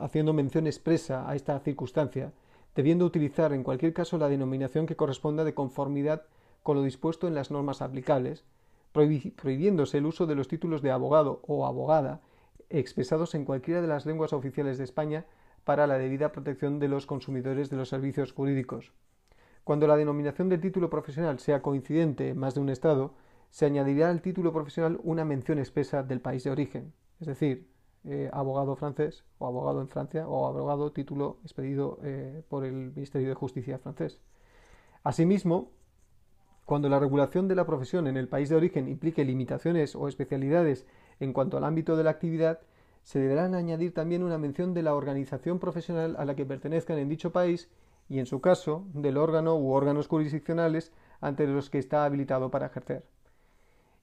haciendo 0.00 0.32
mención 0.32 0.66
expresa 0.66 1.28
a 1.28 1.34
esta 1.34 1.58
circunstancia, 1.60 2.32
debiendo 2.74 3.04
utilizar 3.04 3.52
en 3.52 3.62
cualquier 3.62 3.92
caso 3.92 4.18
la 4.18 4.28
denominación 4.28 4.86
que 4.86 4.96
corresponda 4.96 5.44
de 5.44 5.54
conformidad 5.54 6.22
con 6.62 6.76
lo 6.76 6.82
dispuesto 6.82 7.26
en 7.28 7.34
las 7.34 7.50
normas 7.50 7.82
aplicables, 7.82 8.44
prohibiéndose 8.92 9.98
el 9.98 10.06
uso 10.06 10.26
de 10.26 10.34
los 10.34 10.48
títulos 10.48 10.82
de 10.82 10.90
abogado 10.90 11.40
o 11.46 11.66
abogada 11.66 12.20
expresados 12.68 13.34
en 13.34 13.44
cualquiera 13.44 13.82
de 13.82 13.88
las 13.88 14.06
lenguas 14.06 14.32
oficiales 14.32 14.78
de 14.78 14.84
España 14.84 15.26
para 15.64 15.86
la 15.86 15.98
debida 15.98 16.32
protección 16.32 16.78
de 16.78 16.88
los 16.88 17.06
consumidores 17.06 17.70
de 17.70 17.76
los 17.76 17.88
servicios 17.88 18.32
jurídicos. 18.32 18.92
Cuando 19.64 19.86
la 19.86 19.96
denominación 19.96 20.48
del 20.48 20.60
título 20.60 20.90
profesional 20.90 21.38
sea 21.38 21.62
coincidente 21.62 22.30
en 22.30 22.38
más 22.38 22.54
de 22.54 22.60
un 22.60 22.68
Estado, 22.68 23.14
se 23.50 23.66
añadirá 23.66 24.10
al 24.10 24.22
título 24.22 24.52
profesional 24.52 24.98
una 25.04 25.24
mención 25.24 25.58
expresa 25.58 26.02
del 26.02 26.20
país 26.20 26.42
de 26.44 26.50
origen, 26.50 26.92
es 27.20 27.26
decir, 27.26 27.68
eh, 28.04 28.28
abogado 28.32 28.74
francés 28.74 29.24
o 29.38 29.46
abogado 29.46 29.80
en 29.80 29.88
Francia 29.88 30.26
o 30.26 30.46
abogado 30.46 30.90
título 30.92 31.38
expedido 31.42 31.98
eh, 32.02 32.42
por 32.48 32.64
el 32.64 32.72
Ministerio 32.72 33.28
de 33.28 33.34
Justicia 33.34 33.78
francés. 33.78 34.18
Asimismo, 35.04 35.70
cuando 36.64 36.88
la 36.88 36.98
regulación 36.98 37.48
de 37.48 37.54
la 37.54 37.66
profesión 37.66 38.06
en 38.06 38.16
el 38.16 38.28
país 38.28 38.48
de 38.48 38.56
origen 38.56 38.88
implique 38.88 39.24
limitaciones 39.24 39.94
o 39.94 40.08
especialidades 40.08 40.86
en 41.20 41.32
cuanto 41.32 41.56
al 41.56 41.64
ámbito 41.64 41.96
de 41.96 42.04
la 42.04 42.10
actividad, 42.10 42.60
se 43.02 43.18
deberán 43.18 43.54
añadir 43.54 43.94
también 43.94 44.22
una 44.22 44.38
mención 44.38 44.74
de 44.74 44.82
la 44.82 44.94
organización 44.94 45.58
profesional 45.58 46.16
a 46.18 46.24
la 46.24 46.34
que 46.34 46.46
pertenezcan 46.46 46.98
en 46.98 47.08
dicho 47.08 47.32
país 47.32 47.68
y, 48.08 48.18
en 48.18 48.26
su 48.26 48.40
caso, 48.40 48.84
del 48.94 49.16
órgano 49.16 49.56
u 49.56 49.72
órganos 49.72 50.06
jurisdiccionales 50.06 50.92
ante 51.20 51.46
los 51.46 51.70
que 51.70 51.78
está 51.78 52.04
habilitado 52.04 52.50
para 52.50 52.66
ejercer. 52.66 53.04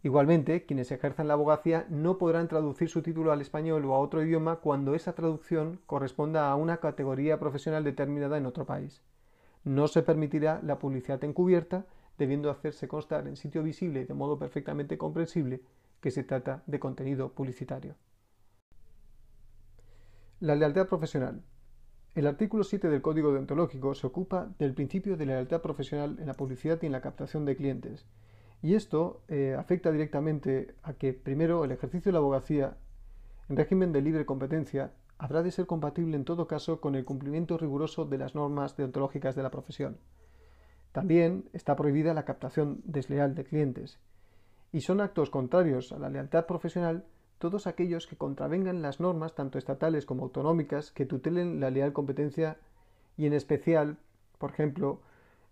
Igualmente, 0.02 0.66
quienes 0.66 0.92
ejerzan 0.94 1.28
la 1.28 1.34
abogacía 1.34 1.86
no 1.90 2.18
podrán 2.18 2.48
traducir 2.48 2.88
su 2.88 3.02
título 3.02 3.34
al 3.34 3.42
español 3.42 3.84
o 3.84 3.96
a 3.96 4.00
otro 4.00 4.24
idioma 4.24 4.58
cuando 4.58 4.96
esa 4.96 5.14
traducción 5.14 5.82
corresponda 5.86 6.50
a 6.50 6.56
una 6.56 6.78
categoría 6.78 7.38
profesional 7.38 7.84
determinada 7.84 8.38
en 8.38 8.46
otro 8.46 8.66
país. 8.66 9.02
No 9.66 9.90
se 9.90 10.02
permitirá 10.02 10.62
la 10.64 10.80
publicidad 10.80 11.22
encubierta, 11.26 11.86
debiendo 12.18 12.50
hacerse 12.50 12.88
constar 12.88 13.28
en 13.28 13.36
sitio 13.36 13.62
visible 13.62 14.02
y 14.02 14.06
de 14.06 14.14
modo 14.14 14.40
perfectamente 14.40 14.98
comprensible 14.98 15.62
que 16.00 16.12
se 16.12 16.24
trata 16.24 16.64
de 16.66 16.80
contenido 16.80 17.34
publicitario. 17.34 17.96
La 20.40 20.56
lealtad 20.56 20.88
profesional. 20.88 21.42
El 22.16 22.26
artículo 22.26 22.64
7 22.64 22.88
del 22.88 23.02
Código 23.02 23.34
Deontológico 23.34 23.94
se 23.94 24.08
ocupa 24.08 24.50
del 24.60 24.74
principio 24.74 25.18
de 25.18 25.26
lealtad 25.26 25.62
profesional 25.62 26.18
en 26.20 26.28
la 26.28 26.34
publicidad 26.34 26.80
y 26.82 26.86
en 26.86 26.94
la 26.94 27.02
captación 27.02 27.44
de 27.44 27.58
clientes 27.58 28.06
y 28.62 28.76
esto 28.76 29.22
eh, 29.28 29.56
afecta 29.58 29.92
directamente 29.92 30.76
a 30.84 30.94
que, 30.94 31.14
primero, 31.14 31.64
el 31.64 31.72
ejercicio 31.72 32.10
de 32.10 32.14
la 32.14 32.20
abogacía 32.20 32.78
en 33.48 33.56
régimen 33.56 33.92
de 33.92 34.02
libre 34.02 34.26
competencia 34.26 34.92
habrá 35.18 35.44
de 35.44 35.52
ser 35.52 35.66
compatible 35.66 36.16
en 36.16 36.26
todo 36.26 36.48
caso 36.48 36.82
con 36.82 36.96
el 36.96 37.06
cumplimiento 37.06 37.58
riguroso 37.58 38.06
de 38.06 38.18
las 38.18 38.36
normas 38.36 38.76
deontológicas 38.78 39.36
de 39.36 39.44
la 39.44 39.52
profesión. 39.52 39.98
También 40.92 41.50
está 41.54 41.76
prohibida 41.76 42.14
la 42.14 42.26
captación 42.26 42.82
desleal 42.84 43.36
de 43.36 43.44
clientes. 43.44 44.00
Y 44.72 44.82
son 44.82 45.02
actos 45.02 45.30
contrarios 45.30 45.92
a 45.92 46.00
la 46.00 46.10
lealtad 46.10 46.46
profesional 46.46 47.06
todos 47.38 47.68
aquellos 47.68 48.06
que 48.06 48.18
contravengan 48.18 48.82
las 48.82 49.00
normas 49.00 49.34
tanto 49.34 49.58
estatales 49.58 50.06
como 50.06 50.24
autonómicas 50.24 50.92
que 50.92 51.06
tutelen 51.06 51.60
la 51.60 51.70
leal 51.70 51.94
competencia 51.94 52.58
y 53.18 53.26
en 53.26 53.34
especial, 53.34 53.98
por 54.38 54.52
ejemplo, 54.52 55.02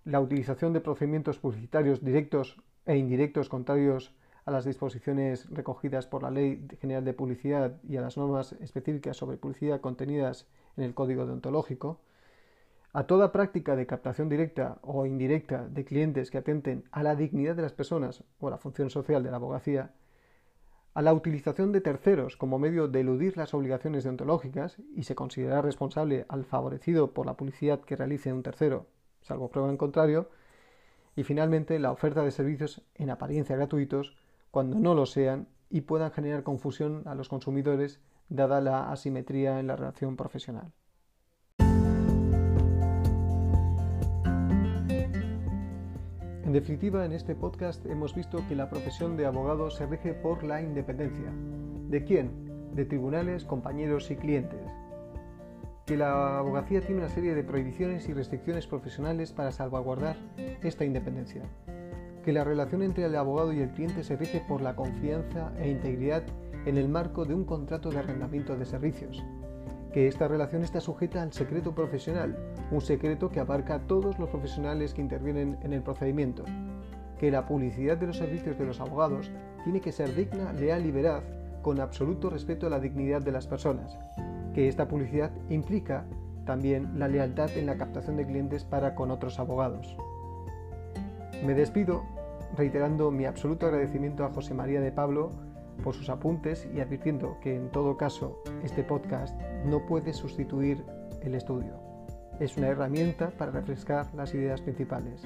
la 0.04 0.20
utilización 0.20 0.74
de 0.74 0.82
procedimientos 0.82 1.40
publicitarios 1.40 2.04
directos 2.04 2.58
e 2.88 2.98
indirectos 2.98 3.50
contrarios 3.50 4.16
a 4.46 4.52
las 4.52 4.64
disposiciones 4.66 5.50
recogidas 5.50 6.08
por 6.08 6.24
la 6.24 6.32
Ley 6.32 6.66
General 6.80 7.04
de 7.04 7.14
Publicidad 7.14 7.76
y 7.84 7.98
a 7.98 8.02
las 8.02 8.18
normas 8.18 8.54
específicas 8.54 9.18
sobre 9.18 9.38
publicidad 9.38 9.82
contenidas 9.82 10.48
en 10.78 10.86
el 10.86 10.94
Código 10.94 11.26
Deontológico, 11.26 12.00
a 12.94 13.04
toda 13.04 13.34
práctica 13.34 13.76
de 13.76 13.86
captación 13.86 14.30
directa 14.30 14.80
o 14.82 15.06
indirecta 15.06 15.68
de 15.68 15.84
clientes 15.84 16.32
que 16.32 16.38
atenten 16.38 16.86
a 16.92 17.04
la 17.04 17.16
dignidad 17.16 17.56
de 17.56 17.62
las 17.62 17.74
personas 17.74 18.24
o 18.40 18.48
a 18.48 18.52
la 18.52 18.58
función 18.58 18.90
social 18.90 19.22
de 19.22 19.32
la 19.32 19.38
abogacía, 19.38 19.92
a 20.94 21.02
la 21.02 21.14
utilización 21.14 21.74
de 21.74 21.82
terceros 21.82 22.38
como 22.38 22.58
medio 22.58 22.88
de 22.88 23.02
eludir 23.02 23.38
las 23.38 23.54
obligaciones 23.54 24.06
deontológicas 24.06 24.78
y 24.96 25.04
se 25.04 25.14
considera 25.14 25.62
responsable 25.62 26.26
al 26.30 26.46
favorecido 26.46 27.12
por 27.14 27.26
la 27.26 27.36
publicidad 27.36 27.82
que 27.82 27.98
realice 27.98 28.34
un 28.34 28.44
tercero, 28.44 28.88
salvo 29.22 29.52
prueba 29.52 29.70
en 29.70 29.78
contrario, 29.78 30.30
y 31.18 31.24
finalmente 31.24 31.80
la 31.80 31.92
oferta 31.92 32.24
de 32.24 32.32
servicios 32.32 32.84
en 32.94 33.10
apariencia 33.10 33.56
gratuitos 33.56 34.16
cuando 34.52 34.80
no 34.80 34.94
lo 34.94 35.08
sean 35.08 35.48
y 35.68 35.82
puedan 35.82 36.12
generar 36.12 36.44
confusión 36.44 37.02
a 37.06 37.16
los 37.16 37.28
consumidores 37.28 38.00
dada 38.30 38.62
la 38.62 38.92
asimetría 38.92 39.60
en 39.60 39.66
la 39.66 39.76
relación 39.76 40.16
profesional. 40.16 40.72
En 46.46 46.54
definitiva, 46.54 47.04
en 47.04 47.12
este 47.12 47.36
podcast 47.36 47.84
hemos 47.88 48.14
visto 48.14 48.42
que 48.48 48.56
la 48.56 48.70
profesión 48.70 49.18
de 49.18 49.26
abogado 49.26 49.72
se 49.72 49.88
rige 49.88 50.14
por 50.14 50.44
la 50.44 50.62
independencia. 50.62 51.34
¿De 51.90 52.04
quién? 52.06 52.76
De 52.76 52.86
tribunales, 52.86 53.44
compañeros 53.44 54.12
y 54.12 54.16
clientes 54.18 54.62
que 55.88 55.96
la 55.96 56.40
abogacía 56.40 56.82
tiene 56.82 57.00
una 57.00 57.10
serie 57.10 57.34
de 57.34 57.46
prohibiciones 57.46 58.10
y 58.10 58.14
restricciones 58.14 58.68
profesionales 58.68 59.32
para 59.32 59.54
salvaguardar 59.54 60.18
esta 60.62 60.84
independencia, 60.84 61.44
que 62.26 62.34
la 62.34 62.44
relación 62.44 62.84
entre 62.84 63.06
el 63.06 63.16
abogado 63.16 63.54
y 63.54 63.62
el 63.62 63.70
cliente 63.70 64.04
se 64.04 64.18
rige 64.18 64.44
por 64.50 64.62
la 64.62 64.76
confianza 64.76 65.54
e 65.58 65.70
integridad 65.70 66.24
en 66.66 66.76
el 66.76 66.90
marco 66.90 67.24
de 67.24 67.34
un 67.34 67.46
contrato 67.46 67.90
de 67.90 68.00
arrendamiento 68.00 68.58
de 68.58 68.66
servicios, 68.66 69.24
que 69.94 70.10
esta 70.10 70.28
relación 70.28 70.62
está 70.62 70.82
sujeta 70.82 71.22
al 71.22 71.32
secreto 71.32 71.74
profesional, 71.74 72.38
un 72.70 72.82
secreto 72.82 73.30
que 73.30 73.40
abarca 73.40 73.76
a 73.76 73.88
todos 73.88 74.20
los 74.20 74.28
profesionales 74.28 74.94
que 74.94 75.02
intervienen 75.02 75.58
en 75.64 75.72
el 75.72 75.84
procedimiento, 75.84 76.44
que 77.18 77.32
la 77.32 77.46
publicidad 77.46 77.96
de 77.96 78.08
los 78.08 78.18
servicios 78.18 78.60
de 78.60 78.66
los 78.66 78.82
abogados 78.82 79.32
tiene 79.64 79.80
que 79.80 79.94
ser 79.94 80.14
digna, 80.14 80.52
leal 80.52 80.86
y 80.86 80.92
veraz, 80.92 81.24
con 81.62 81.80
absoluto 81.80 82.30
respeto 82.30 82.68
a 82.68 82.70
la 82.70 82.82
dignidad 82.82 83.22
de 83.22 83.32
las 83.32 83.48
personas, 83.48 83.98
que 84.58 84.68
esta 84.68 84.88
publicidad 84.88 85.30
implica 85.52 86.08
también 86.48 86.98
la 86.98 87.08
lealtad 87.08 87.56
en 87.56 87.68
la 87.68 87.78
captación 87.78 88.18
de 88.18 88.26
clientes 88.26 88.64
para 88.64 88.96
con 88.96 89.12
otros 89.12 89.38
abogados. 89.38 89.96
Me 91.46 91.54
despido 91.54 92.02
reiterando 92.56 93.12
mi 93.12 93.26
absoluto 93.26 93.68
agradecimiento 93.68 94.26
a 94.26 94.34
José 94.34 94.56
María 94.56 94.82
de 94.82 94.92
Pablo 94.92 95.30
por 95.84 95.94
sus 95.94 96.10
apuntes 96.10 96.68
y 96.74 96.80
advirtiendo 96.80 97.38
que 97.40 97.56
en 97.56 97.70
todo 97.70 97.98
caso 97.98 98.42
este 98.64 98.84
podcast 98.84 99.40
no 99.64 99.86
puede 99.86 100.12
sustituir 100.12 100.84
el 101.22 101.36
estudio. 101.36 101.76
Es 102.40 102.58
una 102.58 102.70
herramienta 102.70 103.30
para 103.38 103.52
refrescar 103.52 104.08
las 104.16 104.34
ideas 104.34 104.62
principales. 104.62 105.22